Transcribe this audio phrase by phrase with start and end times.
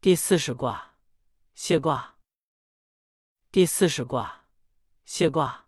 [0.00, 0.94] 第四十卦，
[1.54, 2.18] 谢卦。
[3.50, 4.44] 第四十卦，
[5.04, 5.66] 谢卦。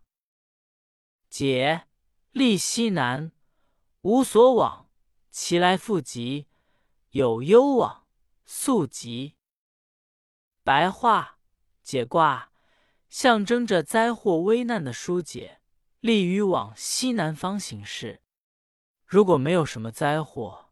[1.28, 1.88] 解：
[2.30, 3.32] 利西南，
[4.02, 4.88] 无所往，
[5.32, 6.46] 其来复急，
[7.10, 8.06] 有攸往，
[8.44, 9.34] 速吉。
[10.62, 11.40] 白话：
[11.82, 12.52] 解卦
[13.08, 15.60] 象征着灾祸危难的疏解，
[15.98, 18.22] 利于往西南方行事。
[19.04, 20.70] 如果没有什么灾祸，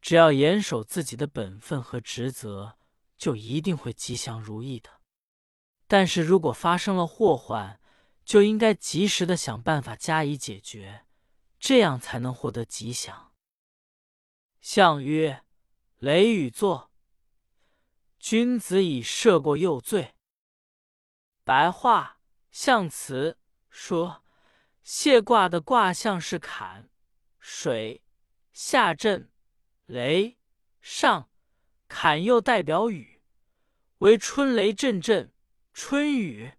[0.00, 2.76] 只要严守自己的本分和职责。
[3.16, 4.90] 就一定会吉祥如意的。
[5.86, 7.80] 但是如果发生了祸患，
[8.24, 11.06] 就应该及时的想办法加以解决，
[11.58, 13.32] 这样才能获得吉祥。
[14.60, 15.44] 相曰：
[15.98, 16.90] 雷雨作，
[18.18, 20.16] 君子以赦过又罪。
[21.44, 23.38] 白话象辞
[23.70, 24.24] 说，
[24.82, 26.90] 谢卦的卦象是坎、
[27.38, 28.02] 水、
[28.52, 29.30] 下震、
[29.84, 30.36] 雷、
[30.80, 31.30] 上。
[31.88, 33.20] 坎又代表雨，
[33.98, 35.32] 为春雷阵阵，
[35.72, 36.52] 春雨，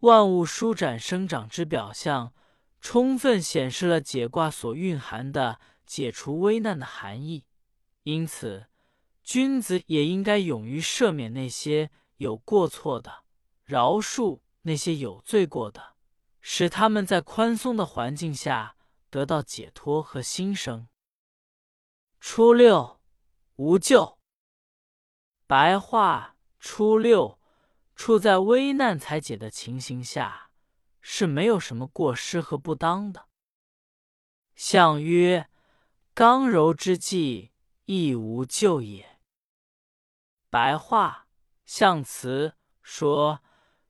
[0.00, 2.34] 万物舒展生长之表象，
[2.80, 7.46] 充分显示了解卦所蕴含的解除危难的含义。
[8.02, 8.66] 因此，
[9.22, 13.22] 君子也应该勇于赦免那些有过错的，
[13.64, 15.94] 饶恕那些有罪过的，
[16.40, 18.74] 使他们在宽松的环境下
[19.08, 20.88] 得到解脱和新生。
[22.18, 23.00] 初六，
[23.56, 24.18] 无咎。
[25.52, 27.38] 白话：初六，
[27.94, 30.50] 处在危难才解的情形下，
[31.02, 33.26] 是没有什么过失和不当的。
[34.54, 35.50] 象曰：
[36.14, 37.52] 刚柔之际，
[37.84, 39.20] 亦无咎也。
[40.48, 41.28] 白话
[41.66, 43.42] 象辞说，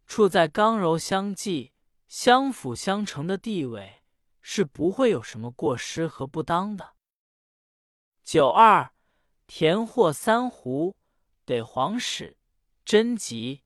[0.04, 1.72] 处在刚柔相济、
[2.08, 4.02] 相辅相成的地位，
[4.40, 6.94] 是不会有什么过失和不当的。
[8.24, 8.92] 九二，
[9.46, 10.96] 田获三斛。
[11.44, 12.36] 得黄史
[12.84, 13.62] 真吉。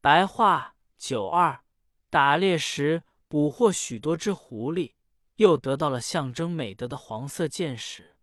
[0.00, 1.64] 白话九二
[2.10, 4.94] 打猎时捕获许多只狐狸，
[5.36, 8.16] 又得到了象征美德的黄色箭矢。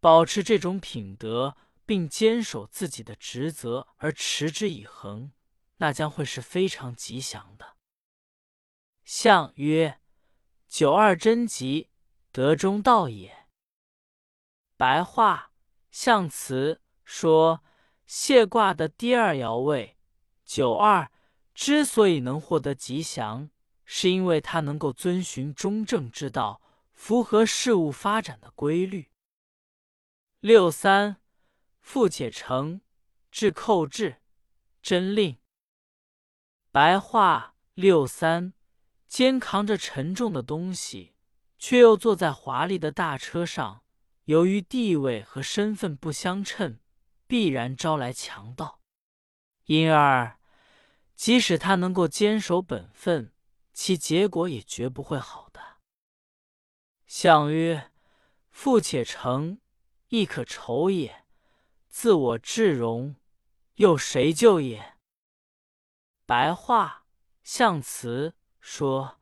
[0.00, 5.32] 保持这种品德，并坚守自己的职责而持之以恒，
[5.78, 7.76] 那将会是非常吉祥的。
[9.04, 10.00] 象曰：
[10.68, 11.90] 九二真吉，
[12.32, 13.48] 德中道也。
[14.76, 15.52] 白话
[15.90, 17.62] 象辞说。
[18.06, 19.96] 谢卦的第二爻位
[20.44, 21.10] 九二
[21.54, 23.50] 之所以能获得吉祥，
[23.84, 26.60] 是因为它能够遵循中正之道，
[26.92, 29.10] 符合事物发展的规律。
[30.40, 31.16] 六三
[31.80, 32.80] 富且成，
[33.30, 34.16] 至寇至，
[34.82, 35.38] 真令。
[36.70, 38.52] 白话六三
[39.06, 41.14] 肩扛着沉重的东西，
[41.58, 43.82] 却又坐在华丽的大车上，
[44.24, 46.80] 由于地位和身份不相称。
[47.26, 48.80] 必然招来强盗，
[49.64, 50.38] 因而
[51.14, 53.32] 即使他能够坚守本分，
[53.72, 55.60] 其结果也绝不会好的。
[57.06, 57.90] 相曰
[58.50, 59.60] ：“富且成，
[60.08, 61.24] 亦可仇也；
[61.88, 63.16] 自我至荣，
[63.74, 64.96] 又谁救也？”
[66.26, 67.04] 白话
[67.42, 69.20] 象辞说：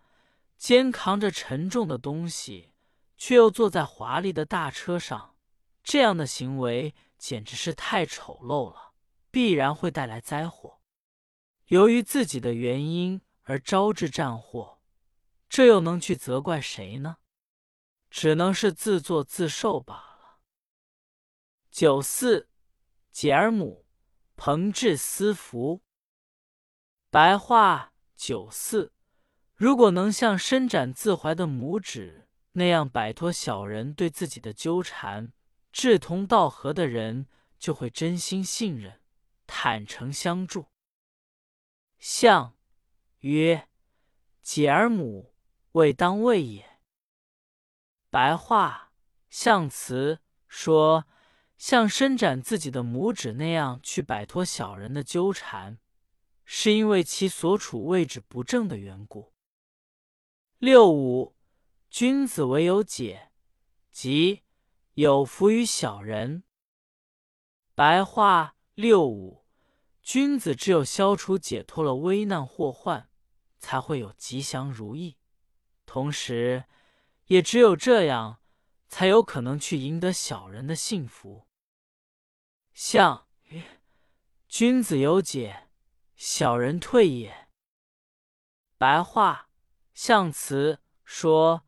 [0.56, 2.72] 肩扛着沉重的东西，
[3.16, 5.31] 却又坐在华丽的大车上，
[5.82, 6.94] 这样的行为。
[7.22, 8.94] 简直是太丑陋了，
[9.30, 10.80] 必然会带来灾祸。
[11.66, 14.80] 由于自己的原因而招致战祸，
[15.48, 17.18] 这又能去责怪谁呢？
[18.10, 20.40] 只能是自作自受罢了。
[21.70, 22.48] 九四，
[23.12, 23.86] 解儿母，
[24.34, 25.84] 朋至私服。
[27.08, 28.92] 白话：九四，
[29.54, 35.32] 如果能像伸展自怀的拇指那样摆脱小人对自己的纠缠。
[35.72, 37.26] 志同道合的人
[37.58, 39.00] 就会真心信任、
[39.46, 40.66] 坦诚相助。
[41.98, 42.56] 象
[43.20, 43.68] 曰：
[44.42, 45.34] 解而母，
[45.72, 46.78] 未当位也。
[48.10, 48.92] 白话
[49.30, 51.06] 象辞说，
[51.56, 55.78] 像伸展自己的拇指那样去摆脱小人的纠缠，
[56.44, 59.32] 是因为其所处位置不正的缘故。
[60.58, 61.34] 六五，
[61.88, 63.30] 君子唯有解，
[63.90, 64.42] 即。
[64.94, 66.44] 有福于小人。
[67.74, 69.46] 白话六五，
[70.02, 73.08] 君子只有消除解脱了危难祸患，
[73.58, 75.16] 才会有吉祥如意。
[75.86, 76.64] 同时，
[77.26, 78.42] 也只有这样，
[78.86, 81.46] 才有可能去赢得小人的幸福。
[82.74, 83.80] 象曰：
[84.46, 85.70] 君子有解，
[86.16, 87.48] 小人退也。
[88.76, 89.48] 白话
[89.94, 91.66] 象辞说，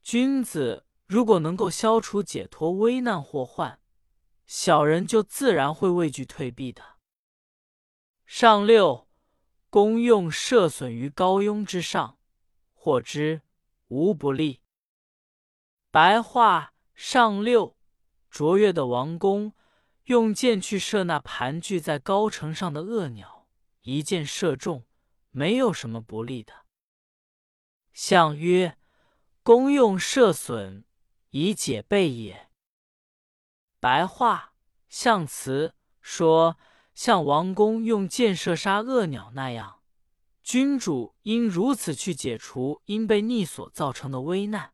[0.00, 0.83] 君子。
[1.06, 3.78] 如果能够消除、解脱危难祸患，
[4.46, 6.82] 小人就自然会畏惧退避的。
[8.24, 9.08] 上六，
[9.68, 12.18] 公用射损于高庸之上，
[12.72, 13.42] 获之
[13.88, 14.62] 无不利。
[15.90, 17.76] 白话上六，
[18.30, 19.52] 卓越的王公
[20.04, 23.46] 用箭去射那盘踞在高城上的恶鸟，
[23.82, 24.84] 一箭射中，
[25.30, 26.64] 没有什么不利的。
[27.92, 28.78] 相曰：
[29.42, 30.84] 公用射损，
[31.36, 32.48] 以解备也。
[33.80, 34.52] 白话
[34.88, 36.56] 象辞说，
[36.94, 39.80] 像王公用箭射杀恶鸟那样，
[40.44, 44.73] 君主应如此去解除因被逆所造成的危难。